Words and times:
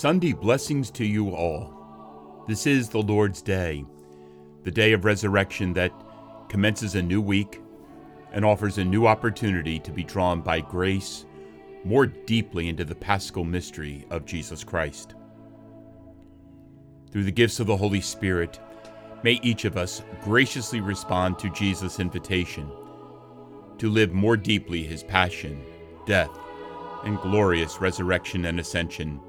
Sunday 0.00 0.32
blessings 0.32 0.90
to 0.90 1.04
you 1.04 1.34
all. 1.34 2.42
This 2.48 2.66
is 2.66 2.88
the 2.88 3.02
Lord's 3.02 3.42
Day, 3.42 3.84
the 4.62 4.70
day 4.70 4.94
of 4.94 5.04
resurrection 5.04 5.74
that 5.74 5.92
commences 6.48 6.94
a 6.94 7.02
new 7.02 7.20
week 7.20 7.60
and 8.32 8.42
offers 8.42 8.78
a 8.78 8.84
new 8.84 9.06
opportunity 9.06 9.78
to 9.80 9.92
be 9.92 10.02
drawn 10.02 10.40
by 10.40 10.62
grace 10.62 11.26
more 11.84 12.06
deeply 12.06 12.70
into 12.70 12.82
the 12.82 12.94
paschal 12.94 13.44
mystery 13.44 14.06
of 14.08 14.24
Jesus 14.24 14.64
Christ. 14.64 15.16
Through 17.10 17.24
the 17.24 17.30
gifts 17.30 17.60
of 17.60 17.66
the 17.66 17.76
Holy 17.76 18.00
Spirit, 18.00 18.58
may 19.22 19.38
each 19.42 19.66
of 19.66 19.76
us 19.76 20.02
graciously 20.24 20.80
respond 20.80 21.38
to 21.40 21.50
Jesus' 21.50 22.00
invitation 22.00 22.70
to 23.76 23.90
live 23.90 24.14
more 24.14 24.38
deeply 24.38 24.82
his 24.82 25.02
passion, 25.02 25.62
death, 26.06 26.30
and 27.04 27.20
glorious 27.20 27.82
resurrection 27.82 28.46
and 28.46 28.58
ascension, 28.58 29.20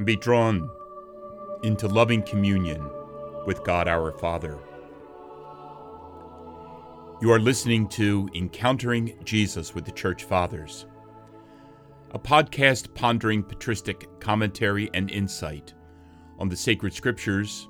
and 0.00 0.06
be 0.06 0.16
drawn 0.16 0.70
into 1.62 1.86
loving 1.86 2.22
communion 2.22 2.82
with 3.44 3.62
God 3.64 3.86
our 3.86 4.10
Father. 4.12 4.58
You 7.20 7.30
are 7.30 7.38
listening 7.38 7.86
to 7.88 8.26
Encountering 8.34 9.18
Jesus 9.24 9.74
with 9.74 9.84
the 9.84 9.92
Church 9.92 10.24
Fathers, 10.24 10.86
a 12.12 12.18
podcast 12.18 12.94
pondering 12.94 13.42
patristic 13.42 14.08
commentary 14.20 14.88
and 14.94 15.10
insight 15.10 15.74
on 16.38 16.48
the 16.48 16.56
sacred 16.56 16.94
scriptures, 16.94 17.68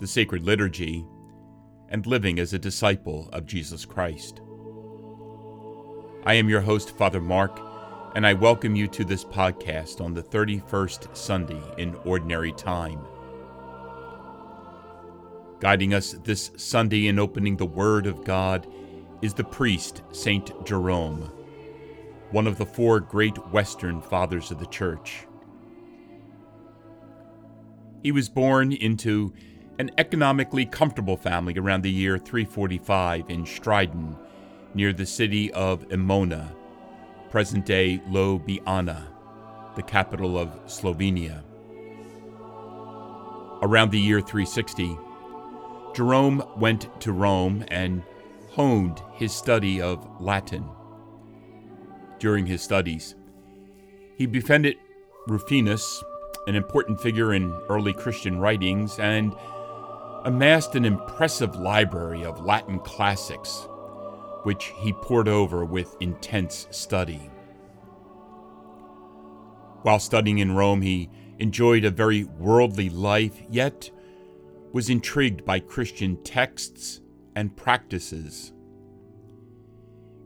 the 0.00 0.06
sacred 0.06 0.42
liturgy, 0.42 1.02
and 1.88 2.04
living 2.04 2.38
as 2.38 2.52
a 2.52 2.58
disciple 2.58 3.30
of 3.32 3.46
Jesus 3.46 3.86
Christ. 3.86 4.42
I 6.26 6.34
am 6.34 6.50
your 6.50 6.60
host, 6.60 6.94
Father 6.98 7.22
Mark 7.22 7.58
and 8.14 8.24
I 8.24 8.32
welcome 8.32 8.76
you 8.76 8.86
to 8.88 9.04
this 9.04 9.24
podcast 9.24 10.00
on 10.00 10.14
the 10.14 10.22
31st 10.22 11.16
Sunday 11.16 11.60
in 11.78 11.96
Ordinary 12.04 12.52
Time. 12.52 13.00
Guiding 15.58 15.94
us 15.94 16.12
this 16.22 16.52
Sunday 16.56 17.08
in 17.08 17.18
opening 17.18 17.56
the 17.56 17.66
Word 17.66 18.06
of 18.06 18.22
God 18.24 18.68
is 19.20 19.34
the 19.34 19.42
priest 19.42 20.02
Saint 20.12 20.64
Jerome, 20.64 21.22
one 22.30 22.46
of 22.46 22.56
the 22.56 22.66
four 22.66 23.00
great 23.00 23.36
Western 23.48 24.00
Fathers 24.00 24.52
of 24.52 24.60
the 24.60 24.66
Church. 24.66 25.26
He 28.04 28.12
was 28.12 28.28
born 28.28 28.70
into 28.70 29.32
an 29.80 29.90
economically 29.98 30.66
comfortable 30.66 31.16
family 31.16 31.58
around 31.58 31.82
the 31.82 31.90
year 31.90 32.18
345 32.18 33.28
in 33.28 33.44
Stridon, 33.44 34.16
near 34.72 34.92
the 34.92 35.06
city 35.06 35.52
of 35.52 35.88
Emona 35.88 36.54
present 37.30 37.66
day 37.66 38.00
Ljubljana, 38.08 39.02
the 39.76 39.82
capital 39.82 40.38
of 40.38 40.48
Slovenia. 40.66 41.42
Around 43.62 43.90
the 43.90 43.98
year 43.98 44.20
360, 44.20 44.98
Jerome 45.94 46.42
went 46.56 46.88
to 47.00 47.12
Rome 47.12 47.64
and 47.68 48.02
honed 48.50 49.02
his 49.12 49.32
study 49.32 49.80
of 49.80 50.06
Latin. 50.20 50.68
During 52.18 52.46
his 52.46 52.62
studies, 52.62 53.14
he 54.16 54.26
befriended 54.26 54.76
Rufinus, 55.26 56.02
an 56.46 56.54
important 56.54 57.00
figure 57.00 57.32
in 57.32 57.52
early 57.68 57.92
Christian 57.92 58.38
writings, 58.38 58.98
and 58.98 59.34
amassed 60.24 60.74
an 60.74 60.84
impressive 60.84 61.56
library 61.56 62.24
of 62.24 62.44
Latin 62.44 62.78
classics 62.80 63.68
which 64.44 64.72
he 64.78 64.92
pored 64.92 65.28
over 65.28 65.64
with 65.64 65.96
intense 66.00 66.66
study. 66.70 67.30
While 69.82 69.98
studying 69.98 70.38
in 70.38 70.52
Rome, 70.52 70.80
he 70.80 71.10
enjoyed 71.38 71.84
a 71.84 71.90
very 71.90 72.24
worldly 72.24 72.88
life, 72.88 73.42
yet 73.50 73.90
was 74.72 74.88
intrigued 74.88 75.44
by 75.44 75.60
Christian 75.60 76.22
texts 76.22 77.00
and 77.34 77.56
practices. 77.56 78.52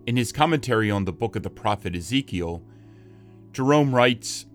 In 0.07 0.17
his 0.17 0.33
commentary 0.33 0.91
on 0.91 1.05
the 1.05 1.12
book 1.12 1.37
of 1.37 1.43
the 1.43 1.51
prophet 1.51 1.95
Ezekiel, 1.95 2.62
Jerome 3.53 3.95
writes 3.95 4.47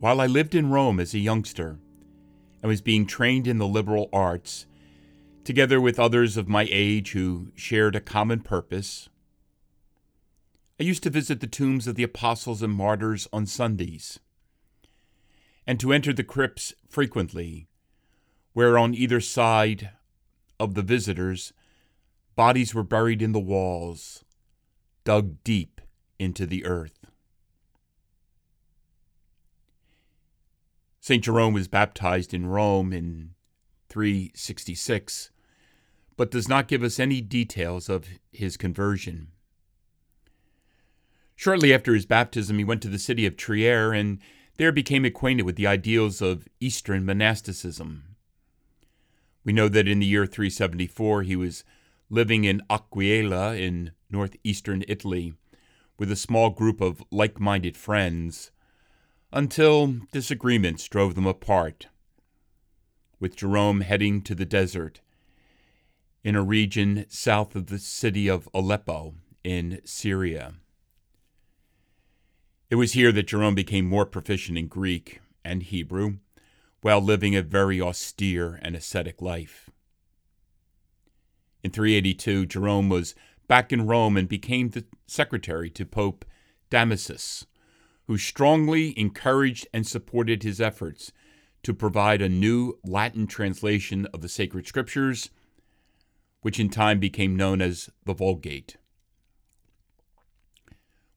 While 0.00 0.20
I 0.20 0.26
lived 0.26 0.54
in 0.54 0.70
Rome 0.70 1.00
as 1.00 1.14
a 1.14 1.18
youngster 1.18 1.78
and 2.62 2.68
was 2.68 2.80
being 2.80 3.06
trained 3.06 3.46
in 3.46 3.58
the 3.58 3.66
liberal 3.66 4.08
arts, 4.12 4.66
together 5.46 5.80
with 5.80 6.00
others 6.00 6.36
of 6.36 6.48
my 6.48 6.66
age 6.72 7.12
who 7.12 7.52
shared 7.54 7.94
a 7.94 8.00
common 8.00 8.40
purpose. 8.40 9.08
I 10.80 10.82
used 10.82 11.04
to 11.04 11.10
visit 11.10 11.38
the 11.38 11.46
tombs 11.46 11.86
of 11.86 11.94
the 11.94 12.02
apostles 12.02 12.62
and 12.62 12.72
martyrs 12.72 13.28
on 13.32 13.46
Sundays, 13.46 14.18
and 15.64 15.78
to 15.78 15.92
enter 15.92 16.12
the 16.12 16.24
crypts 16.24 16.74
frequently, 16.88 17.68
where 18.54 18.76
on 18.76 18.92
either 18.92 19.20
side 19.20 19.90
of 20.58 20.74
the 20.74 20.82
visitors, 20.82 21.52
bodies 22.34 22.74
were 22.74 22.82
buried 22.82 23.22
in 23.22 23.30
the 23.30 23.38
walls, 23.38 24.24
dug 25.04 25.44
deep 25.44 25.80
into 26.18 26.44
the 26.44 26.64
earth. 26.66 27.06
St. 31.00 31.22
Jerome 31.22 31.54
was 31.54 31.68
baptized 31.68 32.34
in 32.34 32.46
Rome 32.46 32.92
in 32.92 33.30
366 33.88 35.30
but 36.16 36.30
does 36.30 36.48
not 36.48 36.68
give 36.68 36.82
us 36.82 36.98
any 36.98 37.20
details 37.20 37.88
of 37.88 38.06
his 38.32 38.56
conversion. 38.56 39.28
Shortly 41.34 41.74
after 41.74 41.94
his 41.94 42.06
baptism, 42.06 42.56
he 42.58 42.64
went 42.64 42.80
to 42.82 42.88
the 42.88 42.98
city 42.98 43.26
of 43.26 43.36
Trier 43.36 43.92
and 43.92 44.18
there 44.56 44.72
became 44.72 45.04
acquainted 45.04 45.42
with 45.44 45.56
the 45.56 45.66
ideals 45.66 46.22
of 46.22 46.48
Eastern 46.60 47.04
monasticism. 47.04 48.16
We 49.44 49.52
know 49.52 49.68
that 49.68 49.86
in 49.86 49.98
the 49.98 50.06
year 50.06 50.26
374 50.26 51.22
he 51.22 51.36
was 51.36 51.62
living 52.08 52.44
in 52.44 52.62
Aquileia 52.70 53.58
in 53.60 53.92
northeastern 54.10 54.82
Italy 54.88 55.34
with 55.98 56.10
a 56.10 56.16
small 56.16 56.50
group 56.50 56.80
of 56.80 57.02
like 57.10 57.38
minded 57.38 57.76
friends 57.76 58.50
until 59.32 59.96
disagreements 60.12 60.88
drove 60.88 61.14
them 61.14 61.26
apart, 61.26 61.88
with 63.20 63.36
Jerome 63.36 63.82
heading 63.82 64.22
to 64.22 64.34
the 64.34 64.46
desert 64.46 65.00
in 66.26 66.34
a 66.34 66.42
region 66.42 67.06
south 67.08 67.54
of 67.54 67.66
the 67.66 67.78
city 67.78 68.26
of 68.26 68.48
Aleppo 68.52 69.14
in 69.44 69.80
Syria. 69.84 70.54
It 72.68 72.74
was 72.74 72.94
here 72.94 73.12
that 73.12 73.28
Jerome 73.28 73.54
became 73.54 73.84
more 73.84 74.04
proficient 74.04 74.58
in 74.58 74.66
Greek 74.66 75.20
and 75.44 75.62
Hebrew 75.62 76.16
while 76.80 77.00
living 77.00 77.36
a 77.36 77.42
very 77.42 77.80
austere 77.80 78.58
and 78.60 78.74
ascetic 78.74 79.22
life. 79.22 79.70
In 81.62 81.70
382, 81.70 82.46
Jerome 82.46 82.88
was 82.88 83.14
back 83.46 83.72
in 83.72 83.86
Rome 83.86 84.16
and 84.16 84.28
became 84.28 84.70
the 84.70 84.84
secretary 85.06 85.70
to 85.70 85.86
Pope 85.86 86.24
Damasus, 86.70 87.46
who 88.08 88.18
strongly 88.18 88.98
encouraged 88.98 89.68
and 89.72 89.86
supported 89.86 90.42
his 90.42 90.60
efforts 90.60 91.12
to 91.62 91.72
provide 91.72 92.20
a 92.20 92.28
new 92.28 92.80
Latin 92.84 93.28
translation 93.28 94.06
of 94.06 94.22
the 94.22 94.28
sacred 94.28 94.66
scriptures 94.66 95.30
which 96.46 96.60
in 96.60 96.68
time 96.70 97.00
became 97.00 97.34
known 97.34 97.60
as 97.60 97.90
the 98.04 98.14
Vulgate. 98.14 98.76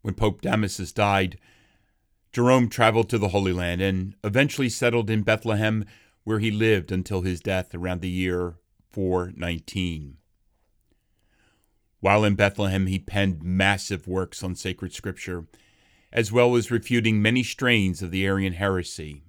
When 0.01 0.15
Pope 0.15 0.41
Damasus 0.41 0.91
died, 0.91 1.37
Jerome 2.31 2.67
traveled 2.67 3.11
to 3.11 3.19
the 3.19 3.27
Holy 3.27 3.53
Land 3.53 3.79
and 3.79 4.15
eventually 4.23 4.69
settled 4.69 5.07
in 5.07 5.21
Bethlehem, 5.21 5.85
where 6.23 6.39
he 6.39 6.49
lived 6.49 6.91
until 6.91 7.21
his 7.21 7.41
death 7.41 7.75
around 7.75 8.01
the 8.01 8.09
year 8.09 8.55
419. 8.89 10.17
While 11.99 12.23
in 12.23 12.33
Bethlehem, 12.33 12.87
he 12.87 12.97
penned 12.97 13.43
massive 13.43 14.07
works 14.07 14.41
on 14.41 14.55
sacred 14.55 14.93
scripture, 14.93 15.45
as 16.11 16.31
well 16.31 16.55
as 16.55 16.71
refuting 16.71 17.21
many 17.21 17.43
strains 17.43 18.01
of 18.01 18.09
the 18.09 18.25
Arian 18.25 18.53
heresy. 18.53 19.25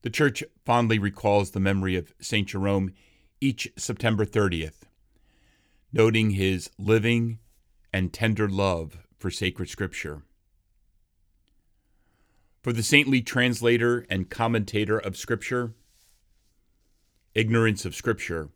The 0.00 0.08
Church 0.08 0.42
fondly 0.64 0.98
recalls 0.98 1.50
the 1.50 1.60
memory 1.60 1.96
of 1.96 2.14
St. 2.18 2.48
Jerome 2.48 2.94
each 3.44 3.70
September 3.76 4.24
30th, 4.24 4.84
noting 5.92 6.30
his 6.30 6.70
living 6.78 7.38
and 7.92 8.10
tender 8.10 8.48
love 8.48 8.96
for 9.18 9.30
sacred 9.30 9.68
scripture. 9.68 10.22
For 12.62 12.72
the 12.72 12.82
saintly 12.82 13.20
translator 13.20 14.06
and 14.08 14.30
commentator 14.30 14.98
of 14.98 15.18
Scripture, 15.18 15.74
ignorance 17.34 17.84
of 17.84 17.94
Scripture 17.94 18.48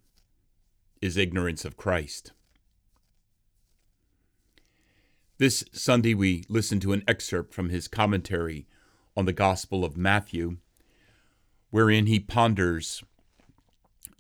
is 1.03 1.19
ignorance 1.19 1.67
of 1.67 1.77
Christ. 1.77 2.33
This 5.37 5.63
Sunday, 5.73 6.15
we 6.15 6.47
listen 6.49 6.81
to 6.81 6.95
an 6.95 7.05
excerpt 7.07 7.53
from 7.53 7.69
his 7.69 7.89
commentary 7.89 8.67
on 9.15 9.27
the 9.27 9.35
Gospel 9.35 9.85
of 9.85 9.99
Matthew, 9.99 10.57
wherein 11.69 12.07
he 12.07 12.19
ponders 12.19 13.05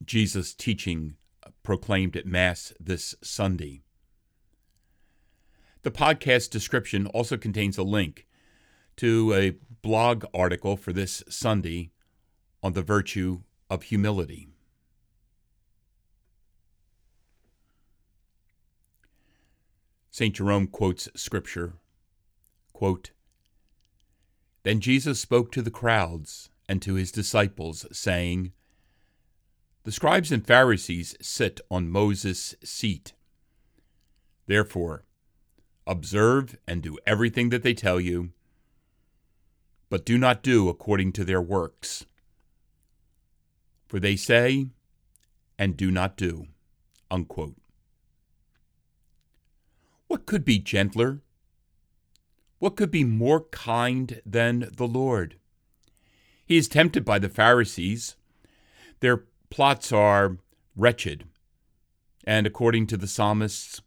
Jesus' 0.04 0.54
teaching 0.54 1.16
proclaimed 1.62 2.16
at 2.16 2.26
Mass 2.26 2.72
this 2.80 3.14
Sunday. 3.22 3.82
The 5.82 5.90
podcast 5.90 6.50
description 6.50 7.06
also 7.06 7.36
contains 7.36 7.78
a 7.78 7.82
link 7.82 8.26
to 8.96 9.32
a 9.34 9.56
blog 9.82 10.24
article 10.34 10.76
for 10.76 10.92
this 10.92 11.22
Sunday 11.28 11.90
on 12.62 12.72
the 12.72 12.82
virtue 12.82 13.42
of 13.70 13.84
humility. 13.84 14.48
St. 20.10 20.34
Jerome 20.34 20.66
quotes 20.66 21.08
scripture 21.14 21.74
quote, 22.78 23.10
Then 24.62 24.80
Jesus 24.80 25.20
spoke 25.20 25.50
to 25.52 25.62
the 25.62 25.70
crowds 25.70 26.48
and 26.68 26.80
to 26.82 26.94
his 26.94 27.10
disciples, 27.10 27.86
saying, 27.90 28.52
The 29.88 29.92
scribes 29.92 30.30
and 30.30 30.46
Pharisees 30.46 31.16
sit 31.22 31.62
on 31.70 31.88
Moses' 31.88 32.54
seat. 32.62 33.14
Therefore, 34.46 35.06
observe 35.86 36.58
and 36.66 36.82
do 36.82 36.98
everything 37.06 37.48
that 37.48 37.62
they 37.62 37.72
tell 37.72 37.98
you, 37.98 38.32
but 39.88 40.04
do 40.04 40.18
not 40.18 40.42
do 40.42 40.68
according 40.68 41.12
to 41.12 41.24
their 41.24 41.40
works. 41.40 42.04
For 43.86 43.98
they 43.98 44.14
say 44.14 44.66
and 45.58 45.74
do 45.74 45.90
not 45.90 46.18
do. 46.18 46.48
Unquote. 47.10 47.56
What 50.06 50.26
could 50.26 50.44
be 50.44 50.58
gentler? 50.58 51.22
What 52.58 52.76
could 52.76 52.90
be 52.90 53.04
more 53.04 53.44
kind 53.44 54.20
than 54.26 54.68
the 54.76 54.86
Lord? 54.86 55.36
He 56.44 56.58
is 56.58 56.68
tempted 56.68 57.06
by 57.06 57.18
the 57.18 57.30
Pharisees. 57.30 58.16
Their 59.00 59.24
plots 59.50 59.92
are 59.92 60.38
wretched. 60.76 61.24
And 62.24 62.46
according 62.46 62.86
to 62.88 62.96
the 62.96 63.06
psalmists, 63.06 63.80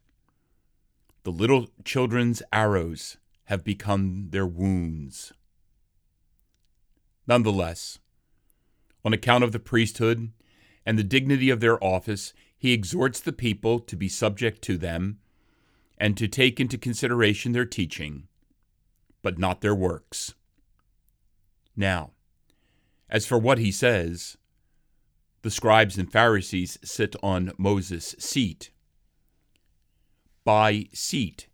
the 1.24 1.32
little 1.32 1.68
children's 1.86 2.42
arrows 2.52 3.18
have 3.46 3.64
become 3.64 4.30
their 4.32 4.48
wounds. 4.48 5.34
Nonetheless, 7.28 8.00
on 9.06 9.14
account 9.14 9.44
of 9.44 9.52
the 9.52 9.60
priesthood 9.60 10.32
and 10.86 10.98
the 10.98 11.04
dignity 11.04 11.50
of 11.50 11.60
their 11.60 11.84
office, 11.84 12.34
he 12.58 12.74
exhorts 12.74 13.20
the 13.20 13.34
people 13.34 13.80
to 13.80 13.96
be 13.96 14.08
subject 14.08 14.62
to 14.64 14.78
them 14.78 15.20
and 15.98 16.18
to 16.18 16.28
take 16.28 16.60
into 16.60 16.78
consideration 16.78 17.52
their 17.52 17.66
teaching, 17.66 18.28
but 19.22 19.38
not 19.38 19.62
their 19.62 19.76
works. 19.76 20.34
Now, 21.76 22.12
as 23.10 23.28
for 23.28 23.38
what 23.38 23.60
he 23.60 23.72
says, 23.72 24.38
the 25.42 25.52
scribes 25.52 25.98
and 25.98 26.12
Pharisees 26.12 26.78
sit 26.84 27.16
on 27.24 27.52
Moses' 27.58 28.16
seat. 28.20 28.70
By 30.44 30.88
seat, 30.94 31.48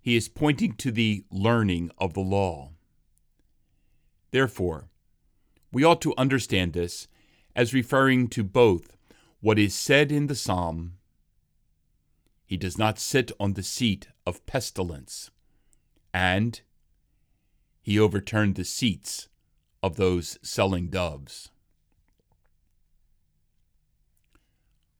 he 0.00 0.16
is 0.16 0.28
pointing 0.28 0.72
to 0.74 0.90
the 0.90 1.24
learning 1.30 1.90
of 1.98 2.14
the 2.14 2.20
law. 2.20 2.70
Therefore, 4.30 4.88
we 5.72 5.84
ought 5.84 6.00
to 6.02 6.14
understand 6.16 6.72
this 6.72 7.08
as 7.54 7.74
referring 7.74 8.28
to 8.28 8.42
both 8.42 8.96
what 9.40 9.58
is 9.58 9.74
said 9.74 10.10
in 10.10 10.26
the 10.26 10.34
psalm 10.34 10.94
He 12.46 12.56
does 12.56 12.78
not 12.78 12.98
sit 12.98 13.30
on 13.38 13.52
the 13.52 13.62
seat 13.62 14.08
of 14.26 14.44
pestilence, 14.46 15.30
and 16.14 16.60
He 17.82 17.98
overturned 17.98 18.54
the 18.54 18.64
seats 18.64 19.28
of 19.82 19.96
those 19.96 20.38
selling 20.42 20.88
doves. 20.88 21.50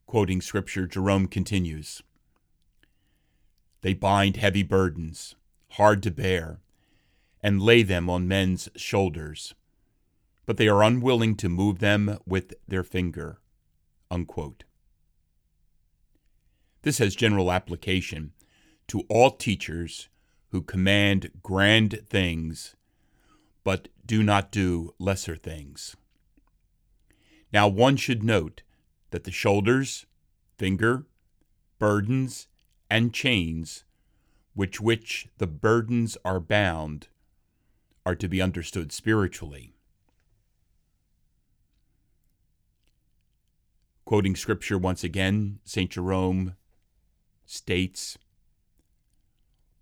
Quoting 0.09 0.41
scripture, 0.41 0.87
Jerome 0.87 1.27
continues 1.27 2.03
They 3.83 3.93
bind 3.93 4.39
heavy 4.39 4.63
burdens, 4.63 5.35
hard 5.73 6.03
to 6.03 6.11
bear, 6.11 6.61
and 7.43 7.61
lay 7.61 7.83
them 7.83 8.09
on 8.09 8.27
men's 8.27 8.71
shoulders, 8.75 9.53
but 10.47 10.57
they 10.57 10.67
are 10.67 10.83
unwilling 10.83 11.37
to 11.37 11.51
move 11.51 11.81
them 11.81 12.17
with 12.27 12.55
their 12.67 12.83
finger. 12.83 13.39
Unquote. 14.11 14.65
This 16.81 16.97
has 16.97 17.15
general 17.15 17.53
application 17.53 18.33
to 18.87 19.05
all 19.11 19.31
teachers 19.33 20.09
who 20.53 20.63
command 20.63 21.31
grand 21.43 22.01
things 22.09 22.75
but 23.63 23.89
do 24.07 24.23
not 24.23 24.51
do 24.51 24.95
lesser 24.99 25.37
things. 25.37 25.95
Now, 27.53 27.69
one 27.69 27.97
should 27.97 28.23
note 28.23 28.63
that 29.11 29.25
the 29.25 29.31
shoulders, 29.31 30.07
finger, 30.57 31.07
burdens, 31.79 32.47
and 32.91 33.13
chains, 33.13 33.85
which 34.55 34.81
which 34.81 35.29
the 35.39 35.47
burdens 35.47 36.17
are 36.25 36.41
bound, 36.41 37.09
are 38.05 38.17
to 38.17 38.29
be 38.29 38.43
understood 38.43 38.93
spiritually. 38.93 39.75
Quoting 44.05 44.37
scripture 44.37 44.79
once 44.79 45.05
again, 45.05 45.59
St. 45.65 45.91
Jerome 45.91 46.57
states, 47.45 48.17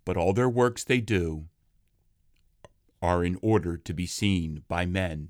But 0.03 0.17
all 0.17 0.33
their 0.33 0.49
works 0.49 0.83
they 0.83 0.99
do 0.99 1.47
are 3.01 3.23
in 3.23 3.37
order 3.41 3.77
to 3.77 3.93
be 3.93 4.05
seen 4.05 4.63
by 4.67 4.85
men. 4.85 5.29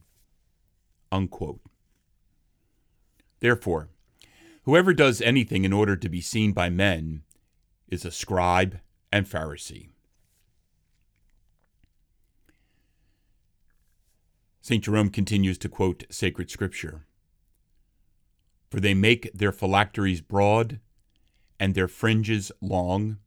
Unquote. 1.11 1.61
Therefore, 3.39 3.89
whoever 4.63 4.93
does 4.93 5.21
anything 5.21 5.63
in 5.63 5.73
order 5.73 5.95
to 5.95 6.09
be 6.09 6.21
seen 6.21 6.51
by 6.51 6.69
men 6.69 7.23
is 7.87 8.05
a 8.05 8.11
scribe 8.11 8.79
and 9.11 9.25
Pharisee. 9.25 9.89
St. 14.61 14.83
Jerome 14.83 15.09
continues 15.09 15.57
to 15.59 15.69
quote 15.69 16.03
sacred 16.09 16.51
scripture 16.51 17.05
For 18.69 18.81
they 18.81 18.93
make 18.93 19.31
their 19.33 19.53
phylacteries 19.53 20.19
broad 20.19 20.81
and 21.59 21.73
their 21.73 21.87
fringes 21.87 22.51
long, 22.59 23.17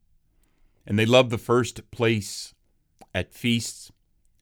and 0.87 0.99
they 0.99 1.07
love 1.07 1.31
the 1.31 1.39
first 1.39 1.91
place 1.91 2.55
at 3.15 3.33
feasts 3.33 3.91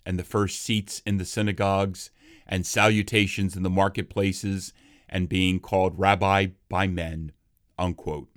and 0.04 0.18
the 0.18 0.24
first 0.24 0.60
seats 0.60 1.02
in 1.06 1.18
the 1.18 1.24
synagogues, 1.24 2.10
and 2.46 2.66
salutations 2.66 3.54
in 3.56 3.62
the 3.62 3.70
marketplaces, 3.70 4.72
and 5.08 5.28
being 5.28 5.60
called 5.60 5.98
rabbi 5.98 6.48
by 6.68 6.86
men. 6.86 7.32
Unquote. 7.78 8.28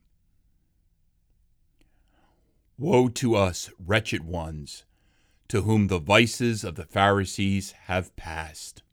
Woe 2.78 3.10
to 3.10 3.36
us, 3.36 3.70
wretched 3.84 4.24
ones, 4.24 4.86
to 5.48 5.62
whom 5.62 5.88
the 5.88 6.00
vices 6.00 6.64
of 6.64 6.76
the 6.76 6.86
Pharisees 6.86 7.72
have 7.86 8.16
passed. 8.16 8.84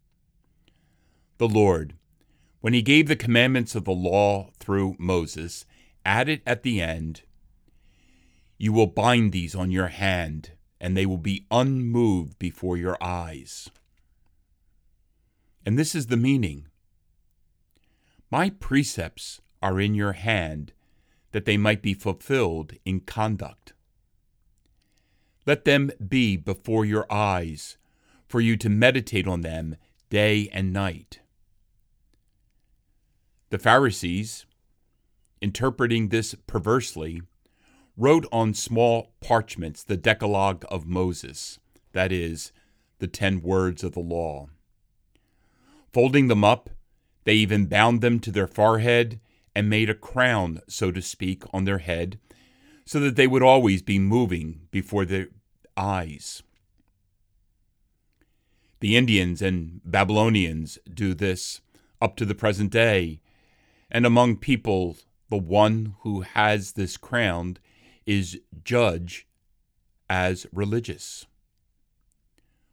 The 1.38 1.48
Lord, 1.48 1.94
when 2.60 2.72
he 2.72 2.82
gave 2.82 3.08
the 3.08 3.16
commandments 3.16 3.74
of 3.74 3.84
the 3.84 3.92
law 3.92 4.50
through 4.58 4.96
Moses, 4.98 5.64
added 6.04 6.42
at 6.46 6.62
the 6.62 6.80
end, 6.80 7.22
You 8.58 8.72
will 8.72 8.86
bind 8.86 9.32
these 9.32 9.54
on 9.54 9.70
your 9.70 9.88
hand 9.88 10.52
and 10.80 10.96
they 10.96 11.06
will 11.06 11.18
be 11.18 11.46
unmoved 11.50 12.38
before 12.38 12.76
your 12.76 12.96
eyes. 13.02 13.70
And 15.66 15.78
this 15.78 15.94
is 15.94 16.06
the 16.06 16.16
meaning 16.16 16.68
My 18.30 18.50
precepts 18.50 19.40
are 19.62 19.80
in 19.80 19.94
your 19.94 20.12
hand, 20.12 20.72
that 21.32 21.44
they 21.44 21.56
might 21.56 21.82
be 21.82 21.94
fulfilled 21.94 22.74
in 22.84 23.00
conduct. 23.00 23.72
Let 25.46 25.64
them 25.64 25.90
be 26.06 26.36
before 26.36 26.84
your 26.84 27.10
eyes, 27.10 27.78
for 28.26 28.40
you 28.40 28.56
to 28.58 28.68
meditate 28.68 29.26
on 29.26 29.40
them 29.40 29.76
day 30.10 30.48
and 30.52 30.72
night. 30.72 31.20
The 33.50 33.58
Pharisees, 33.58 34.44
interpreting 35.40 36.08
this 36.08 36.34
perversely, 36.46 37.22
wrote 37.96 38.26
on 38.30 38.52
small 38.52 39.12
parchments 39.20 39.82
the 39.82 39.96
Decalogue 39.96 40.66
of 40.68 40.86
Moses, 40.86 41.58
that 41.92 42.12
is, 42.12 42.52
the 42.98 43.06
ten 43.06 43.40
words 43.40 43.82
of 43.82 43.92
the 43.92 44.00
law. 44.00 44.48
Folding 45.92 46.28
them 46.28 46.44
up, 46.44 46.68
they 47.28 47.34
even 47.34 47.66
bound 47.66 48.00
them 48.00 48.18
to 48.20 48.32
their 48.32 48.46
forehead 48.46 49.20
and 49.54 49.68
made 49.68 49.90
a 49.90 49.94
crown, 49.94 50.62
so 50.66 50.90
to 50.90 51.02
speak, 51.02 51.42
on 51.52 51.66
their 51.66 51.76
head, 51.76 52.18
so 52.86 52.98
that 53.00 53.16
they 53.16 53.26
would 53.26 53.42
always 53.42 53.82
be 53.82 53.98
moving 53.98 54.62
before 54.70 55.04
their 55.04 55.28
eyes. 55.76 56.42
The 58.80 58.96
Indians 58.96 59.42
and 59.42 59.82
Babylonians 59.84 60.78
do 60.90 61.12
this 61.12 61.60
up 62.00 62.16
to 62.16 62.24
the 62.24 62.34
present 62.34 62.72
day, 62.72 63.20
and 63.90 64.06
among 64.06 64.36
people, 64.36 64.96
the 65.28 65.36
one 65.36 65.96
who 66.00 66.22
has 66.22 66.72
this 66.72 66.96
crown 66.96 67.58
is 68.06 68.40
judge 68.64 69.26
as 70.08 70.46
religious. 70.50 71.26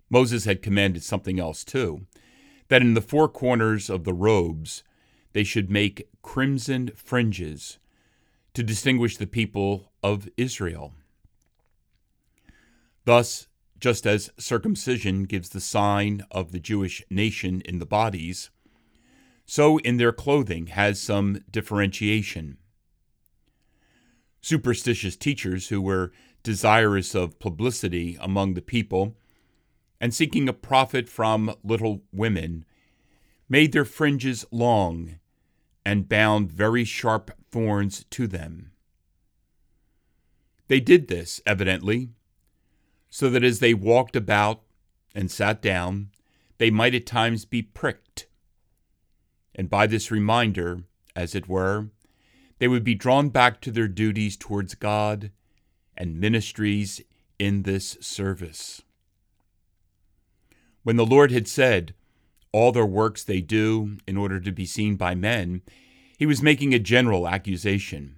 Moses 0.09 0.45
had 0.45 0.61
commanded 0.61 1.03
something 1.03 1.41
else 1.41 1.65
too 1.65 2.07
that 2.67 2.81
in 2.81 2.93
the 2.93 3.01
four 3.01 3.27
corners 3.27 3.89
of 3.89 4.03
the 4.03 4.13
robes 4.13 4.83
they 5.33 5.43
should 5.43 5.69
make 5.69 6.07
crimson 6.21 6.89
fringes 6.95 7.77
to 8.53 8.63
distinguish 8.63 9.17
the 9.17 9.27
people 9.27 9.91
of 10.01 10.29
Israel. 10.37 10.93
Thus, 13.03 13.47
Just 13.77 14.07
as 14.07 14.31
circumcision 14.39 15.25
gives 15.25 15.49
the 15.49 15.59
sign 15.59 16.25
of 16.31 16.51
the 16.51 16.59
Jewish 16.59 17.03
nation 17.09 17.61
in 17.61 17.79
the 17.79 17.85
bodies, 17.85 18.49
so 19.45 19.77
in 19.79 19.97
their 19.97 20.13
clothing 20.13 20.67
has 20.67 20.99
some 20.99 21.43
differentiation. 21.51 22.57
Superstitious 24.41 25.15
teachers 25.17 25.67
who 25.67 25.81
were 25.81 26.13
desirous 26.41 27.13
of 27.13 27.37
publicity 27.39 28.17
among 28.19 28.53
the 28.53 28.61
people 28.61 29.17
and 29.99 30.13
seeking 30.13 30.47
a 30.49 30.53
profit 30.53 31.09
from 31.09 31.55
little 31.63 32.01
women 32.11 32.65
made 33.47 33.71
their 33.71 33.85
fringes 33.85 34.45
long 34.51 35.19
and 35.85 36.09
bound 36.09 36.51
very 36.51 36.83
sharp 36.83 37.31
thorns 37.51 38.03
to 38.09 38.27
them. 38.27 38.71
They 40.67 40.79
did 40.79 41.07
this, 41.07 41.41
evidently, 41.45 42.09
so 43.09 43.29
that 43.29 43.43
as 43.43 43.59
they 43.59 43.73
walked 43.73 44.15
about 44.15 44.63
and 45.13 45.29
sat 45.29 45.61
down, 45.61 46.09
they 46.57 46.71
might 46.71 46.95
at 46.95 47.05
times 47.05 47.45
be 47.45 47.61
pricked. 47.61 48.27
And 49.53 49.69
by 49.69 49.87
this 49.87 50.11
reminder, 50.11 50.83
as 51.15 51.35
it 51.35 51.47
were, 51.47 51.89
they 52.57 52.67
would 52.67 52.83
be 52.83 52.95
drawn 52.95 53.29
back 53.29 53.61
to 53.61 53.71
their 53.71 53.87
duties 53.87 54.35
towards 54.35 54.75
God 54.75 55.31
and 55.95 56.19
ministries 56.19 57.01
in 57.37 57.63
this 57.63 57.97
service. 58.01 58.81
When 60.85 60.97
the 60.97 61.05
Lord 61.05 61.31
had 61.31 61.47
said, 61.47 61.95
all 62.51 62.71
their 62.71 62.85
works 62.85 63.23
they 63.23 63.41
do 63.41 63.97
in 64.05 64.17
order 64.17 64.39
to 64.39 64.51
be 64.51 64.67
seen 64.67 64.97
by 64.97 65.15
men, 65.15 65.63
he 66.15 66.27
was 66.27 66.43
making 66.43 66.75
a 66.75 66.79
general 66.79 67.27
accusation. 67.27 68.17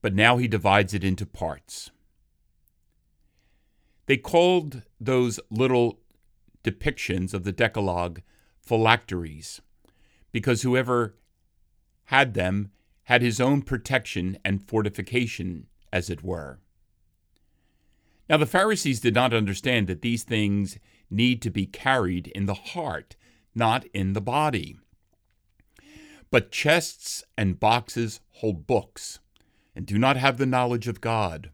But 0.00 0.14
now 0.14 0.36
he 0.36 0.46
divides 0.46 0.94
it 0.94 1.02
into 1.02 1.26
parts. 1.26 1.90
They 4.06 4.16
called 4.16 4.82
those 5.00 5.40
little 5.50 5.98
depictions 6.62 7.34
of 7.34 7.42
the 7.42 7.50
Decalogue 7.50 8.22
phylacteries, 8.60 9.60
because 10.30 10.62
whoever 10.62 11.16
had 12.04 12.34
them 12.34 12.70
had 13.06 13.22
his 13.22 13.40
own 13.40 13.62
protection 13.62 14.38
and 14.44 14.62
fortification, 14.62 15.66
as 15.92 16.10
it 16.10 16.22
were. 16.22 16.60
Now, 18.28 18.36
the 18.36 18.46
Pharisees 18.46 19.00
did 19.00 19.14
not 19.14 19.32
understand 19.32 19.86
that 19.86 20.02
these 20.02 20.22
things 20.22 20.78
need 21.10 21.40
to 21.42 21.50
be 21.50 21.66
carried 21.66 22.26
in 22.28 22.46
the 22.46 22.54
heart, 22.54 23.16
not 23.54 23.86
in 23.94 24.12
the 24.12 24.20
body. 24.20 24.78
But 26.30 26.52
chests 26.52 27.24
and 27.38 27.58
boxes 27.58 28.20
hold 28.32 28.66
books 28.66 29.20
and 29.74 29.86
do 29.86 29.96
not 29.96 30.16
have 30.16 30.36
the 30.36 30.46
knowledge 30.46 30.88
of 30.88 31.00
God. 31.00 31.50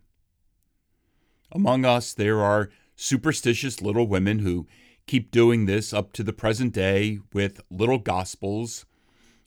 Among 1.52 1.84
us, 1.84 2.12
there 2.12 2.40
are 2.40 2.70
superstitious 2.96 3.80
little 3.80 4.08
women 4.08 4.40
who 4.40 4.66
keep 5.06 5.30
doing 5.30 5.66
this 5.66 5.92
up 5.92 6.12
to 6.14 6.22
the 6.22 6.32
present 6.32 6.72
day 6.72 7.20
with 7.32 7.60
little 7.70 7.98
gospels 7.98 8.86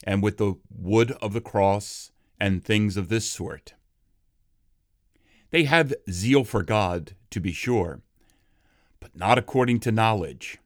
and 0.03 0.23
with 0.23 0.37
the 0.37 0.53
wood 0.69 1.11
of 1.13 1.33
the 1.33 1.41
cross 1.41 2.11
and 2.39 2.63
things 2.63 2.95
of 2.95 3.09
this 3.09 3.29
sort. 3.29 3.73
They 5.49 5.63
have 5.63 5.93
zeal 6.09 6.43
for 6.43 6.63
God, 6.63 7.15
to 7.29 7.39
be 7.39 7.51
sure, 7.51 8.01
but 8.99 9.15
not 9.15 9.37
according 9.37 9.79
to 9.81 9.91
knowledge. 9.91 10.57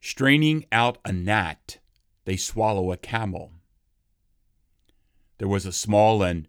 Straining 0.00 0.66
out 0.72 0.98
a 1.04 1.12
gnat, 1.12 1.78
they 2.24 2.36
swallow 2.36 2.92
a 2.92 2.96
camel. 2.96 3.52
There 5.38 5.48
was 5.48 5.64
a 5.64 5.72
small 5.72 6.22
and 6.22 6.46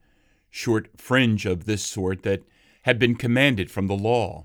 short 0.49 0.89
fringe 0.99 1.45
of 1.45 1.65
this 1.65 1.85
sort 1.85 2.23
that 2.23 2.43
had 2.83 2.99
been 2.99 3.15
commanded 3.15 3.71
from 3.71 3.87
the 3.87 3.95
law. 3.95 4.43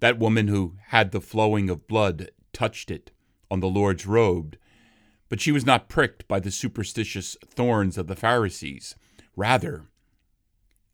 That 0.00 0.18
woman 0.18 0.48
who 0.48 0.74
had 0.88 1.12
the 1.12 1.20
flowing 1.20 1.70
of 1.70 1.88
blood 1.88 2.30
touched 2.52 2.90
it 2.90 3.10
on 3.50 3.60
the 3.60 3.68
Lord's 3.68 4.06
robe, 4.06 4.56
but 5.28 5.40
she 5.40 5.50
was 5.50 5.64
not 5.64 5.88
pricked 5.88 6.28
by 6.28 6.40
the 6.40 6.50
superstitious 6.50 7.36
thorns 7.46 7.96
of 7.96 8.06
the 8.06 8.16
Pharisees. 8.16 8.96
Rather, 9.34 9.86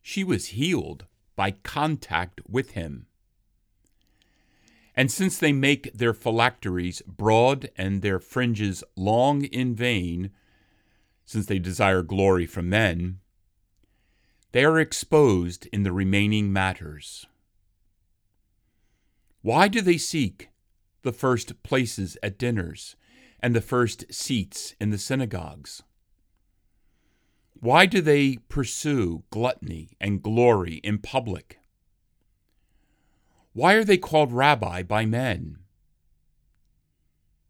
she 0.01 0.23
was 0.23 0.47
healed 0.47 1.05
by 1.35 1.51
contact 1.51 2.41
with 2.47 2.71
him. 2.71 3.07
And 4.95 5.11
since 5.11 5.37
they 5.37 5.53
make 5.53 5.93
their 5.93 6.13
phylacteries 6.13 7.01
broad 7.07 7.69
and 7.77 8.01
their 8.01 8.19
fringes 8.19 8.83
long 8.95 9.45
in 9.45 9.73
vain, 9.73 10.31
since 11.25 11.45
they 11.45 11.59
desire 11.59 12.01
glory 12.01 12.45
from 12.45 12.69
men, 12.69 13.19
they 14.51 14.65
are 14.65 14.79
exposed 14.79 15.67
in 15.67 15.83
the 15.83 15.93
remaining 15.93 16.51
matters. 16.51 17.25
Why 19.41 19.69
do 19.69 19.81
they 19.81 19.97
seek 19.97 20.49
the 21.03 21.13
first 21.13 21.63
places 21.63 22.17
at 22.21 22.37
dinners 22.37 22.95
and 23.39 23.55
the 23.55 23.61
first 23.61 24.13
seats 24.13 24.75
in 24.79 24.89
the 24.89 24.97
synagogues? 24.97 25.83
Why 27.61 27.85
do 27.85 28.01
they 28.01 28.37
pursue 28.49 29.23
gluttony 29.29 29.91
and 30.01 30.23
glory 30.23 30.77
in 30.77 30.97
public? 30.97 31.59
Why 33.53 33.73
are 33.73 33.83
they 33.83 33.99
called 33.99 34.33
rabbi 34.33 34.81
by 34.81 35.05
men? 35.05 35.57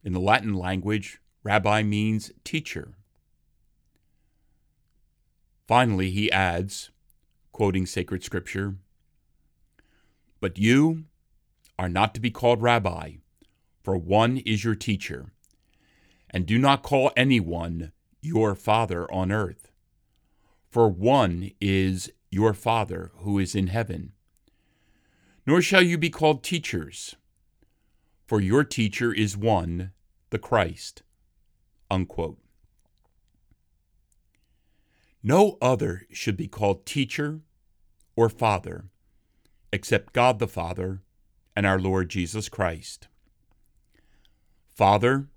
In 0.04 0.12
the 0.12 0.20
Latin 0.20 0.54
language, 0.54 1.22
rabbi 1.44 1.82
means 1.82 2.30
teacher. 2.44 2.96
Finally, 5.66 6.12
he 6.12 6.30
adds, 6.30 6.92
quoting 7.54 7.86
sacred 7.86 8.22
scripture, 8.22 8.76
But 10.42 10.58
you 10.58 11.06
are 11.80 11.88
not 11.88 12.14
to 12.16 12.20
be 12.20 12.32
called 12.32 12.62
rabbi, 12.62 13.14
for 13.82 13.96
one 13.98 14.40
is 14.40 14.66
your 14.66 14.76
teacher, 14.76 15.32
and 16.30 16.46
do 16.46 16.58
not 16.58 16.84
call 16.84 17.14
anyone 17.16 17.94
your 18.22 18.56
father 18.56 19.10
on 19.10 19.32
earth, 19.32 19.71
for 20.72 20.90
one 20.90 21.52
is 21.62 22.12
your 22.32 22.54
Father 22.56 23.12
who 23.18 23.38
is 23.38 23.54
in 23.54 23.68
heaven 23.68 24.14
nor 25.46 25.62
shall 25.62 25.82
you 25.82 25.98
be 25.98 26.10
called 26.10 26.44
teachers, 26.44 27.16
for 28.26 28.40
your 28.40 28.64
teacher 28.64 29.14
is 29.14 29.36
one, 29.36 29.92
the 30.30 30.40
Christ. 30.40 31.04
Unquote. 31.90 32.38
No 35.24 35.58
other 35.62 36.04
should 36.12 36.38
be 36.38 36.48
called 36.48 36.86
teacher 36.86 37.42
or 38.16 38.30
father 38.30 38.86
except 39.74 40.14
God 40.14 40.40
the 40.40 40.48
Father 40.48 41.02
and 41.56 41.66
our 41.66 41.80
Lord 41.80 42.10
Jesus 42.10 42.50
Christ. 42.50 43.08
Father, 44.74 45.28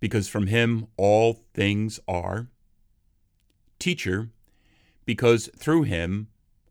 because 0.00 0.28
from 0.28 0.48
him 0.48 0.86
all 0.96 1.44
things 1.54 2.00
are. 2.08 2.48
Teacher, 3.78 4.30
because 5.10 5.50
through 5.56 5.82
him 5.82 6.28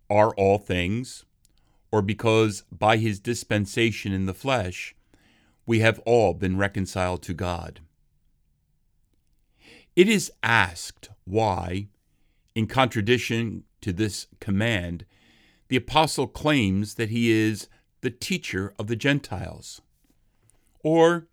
are 0.09 0.33
all 0.35 0.57
things 0.57 1.25
or 1.91 2.01
because 2.01 2.63
by 2.71 2.95
his 2.95 3.19
dispensation 3.19 4.13
in 4.13 4.27
the 4.27 4.33
flesh 4.33 4.95
we 5.65 5.79
have 5.79 5.99
all 6.05 6.33
been 6.33 6.55
reconciled 6.55 7.21
to 7.21 7.33
God. 7.33 7.81
It 9.93 10.07
is 10.07 10.31
asked 10.41 11.09
why, 11.25 11.89
in 12.55 12.65
contradiction 12.65 13.65
to 13.81 13.91
this 13.91 14.27
command, 14.39 15.03
the 15.67 15.75
apostle 15.75 16.27
claims 16.27 16.95
that 16.95 17.09
he 17.09 17.31
is 17.31 17.67
the 17.99 18.09
teacher 18.09 18.73
of 18.79 18.87
the 18.87 18.95
Gentiles. 18.95 19.81
Or 20.81 21.27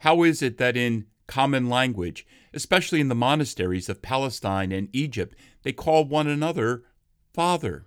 how 0.00 0.22
is 0.22 0.42
it 0.42 0.58
that 0.58 0.76
in 0.76 1.06
common 1.26 1.68
language, 1.68 2.26
especially 2.52 3.00
in 3.00 3.08
the 3.08 3.14
monasteries 3.14 3.88
of 3.88 4.02
Palestine 4.02 4.72
and 4.72 4.88
Egypt, 4.92 5.36
they 5.62 5.72
call 5.72 6.04
one 6.04 6.26
another 6.26 6.84
Father? 7.32 7.86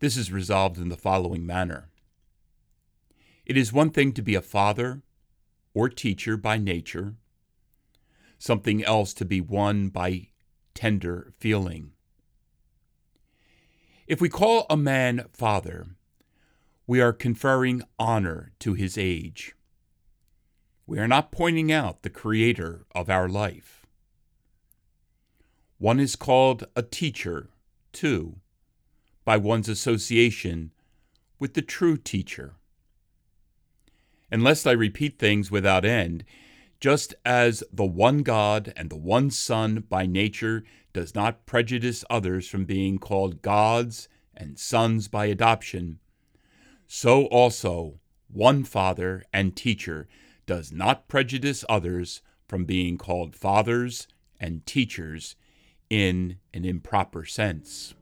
This 0.00 0.16
is 0.16 0.32
resolved 0.32 0.78
in 0.78 0.88
the 0.88 0.96
following 0.96 1.46
manner 1.46 1.88
It 3.46 3.56
is 3.56 3.72
one 3.72 3.90
thing 3.90 4.12
to 4.12 4.22
be 4.22 4.34
a 4.34 4.42
father 4.42 5.02
or 5.74 5.88
teacher 5.88 6.36
by 6.36 6.56
nature, 6.56 7.14
something 8.38 8.84
else 8.84 9.12
to 9.14 9.24
be 9.24 9.40
one 9.40 9.88
by 9.88 10.28
tender 10.74 11.32
feeling. 11.38 11.92
If 14.06 14.20
we 14.20 14.28
call 14.28 14.66
a 14.68 14.76
man 14.76 15.26
father, 15.32 15.86
we 16.86 17.00
are 17.00 17.12
conferring 17.12 17.82
honor 17.98 18.52
to 18.58 18.74
his 18.74 18.98
age. 18.98 19.54
We 20.86 20.98
are 20.98 21.08
not 21.08 21.32
pointing 21.32 21.72
out 21.72 22.02
the 22.02 22.10
creator 22.10 22.84
of 22.94 23.08
our 23.08 23.28
life. 23.28 23.86
One 25.78 25.98
is 25.98 26.14
called 26.14 26.64
a 26.76 26.82
teacher, 26.82 27.48
too, 27.92 28.36
by 29.24 29.38
one's 29.38 29.68
association 29.68 30.72
with 31.38 31.54
the 31.54 31.62
true 31.62 31.96
teacher. 31.96 32.56
And 34.30 34.42
lest 34.42 34.66
I 34.66 34.72
repeat 34.72 35.18
things 35.18 35.50
without 35.50 35.86
end, 35.86 36.24
just 36.80 37.14
as 37.24 37.64
the 37.72 37.86
one 37.86 38.22
God 38.22 38.72
and 38.76 38.90
the 38.90 38.96
one 38.96 39.30
Son 39.30 39.84
by 39.88 40.04
nature 40.04 40.64
does 40.92 41.14
not 41.14 41.46
prejudice 41.46 42.04
others 42.10 42.46
from 42.46 42.66
being 42.66 42.98
called 42.98 43.40
gods 43.40 44.08
and 44.36 44.58
sons 44.58 45.08
by 45.08 45.26
adoption, 45.26 45.98
so 46.86 47.24
also 47.26 48.00
one 48.28 48.64
Father 48.64 49.24
and 49.32 49.56
teacher 49.56 50.06
does 50.46 50.72
not 50.72 51.08
prejudice 51.08 51.64
others 51.68 52.22
from 52.48 52.64
being 52.64 52.98
called 52.98 53.34
fathers 53.34 54.06
and 54.38 54.64
teachers 54.66 55.36
in 55.88 56.36
an 56.52 56.64
improper 56.64 57.24
sense. 57.24 57.94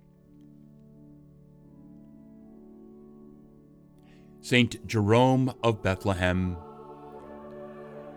Saint 4.41 4.87
Jerome 4.87 5.55
of 5.63 5.83
Bethlehem, 5.83 6.57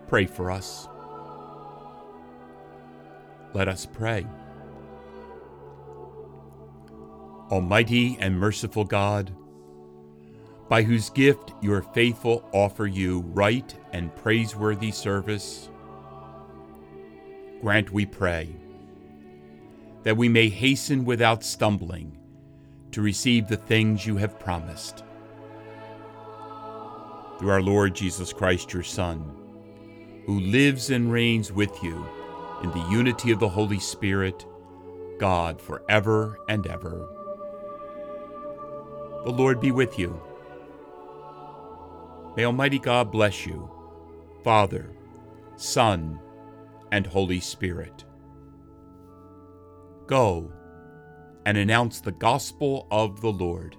pray 0.08 0.26
for 0.26 0.50
us. 0.50 0.88
Let 3.54 3.68
us 3.68 3.86
pray. 3.86 4.26
Almighty 7.50 8.16
and 8.18 8.38
merciful 8.40 8.84
God, 8.84 9.32
by 10.68 10.82
whose 10.82 11.10
gift 11.10 11.52
your 11.60 11.82
faithful 11.82 12.48
offer 12.52 12.86
you 12.86 13.20
right 13.32 13.74
and 13.92 14.14
praiseworthy 14.16 14.90
service, 14.90 15.68
grant, 17.60 17.92
we 17.92 18.04
pray, 18.04 18.54
that 20.02 20.16
we 20.16 20.28
may 20.28 20.48
hasten 20.48 21.04
without 21.04 21.44
stumbling 21.44 22.16
to 22.92 23.00
receive 23.02 23.48
the 23.48 23.56
things 23.56 24.06
you 24.06 24.16
have 24.16 24.38
promised. 24.38 25.04
Through 27.38 27.50
our 27.50 27.62
Lord 27.62 27.94
Jesus 27.94 28.32
Christ, 28.32 28.72
your 28.72 28.82
Son, 28.82 29.34
who 30.24 30.40
lives 30.40 30.90
and 30.90 31.12
reigns 31.12 31.52
with 31.52 31.82
you 31.82 32.06
in 32.62 32.70
the 32.70 32.88
unity 32.90 33.30
of 33.30 33.38
the 33.38 33.48
Holy 33.48 33.78
Spirit, 33.78 34.46
God, 35.18 35.60
forever 35.60 36.38
and 36.48 36.66
ever. 36.66 37.08
The 39.24 39.32
Lord 39.32 39.60
be 39.60 39.70
with 39.70 39.98
you. 39.98 40.20
May 42.36 42.44
Almighty 42.44 42.78
God 42.78 43.10
bless 43.10 43.46
you, 43.46 43.70
Father, 44.44 44.94
Son, 45.56 46.20
and 46.92 47.06
Holy 47.06 47.40
Spirit. 47.40 48.04
Go 50.06 50.52
and 51.46 51.56
announce 51.56 52.00
the 52.00 52.12
gospel 52.12 52.86
of 52.90 53.22
the 53.22 53.32
Lord. 53.32 53.76